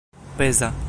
[0.37, 0.71] peza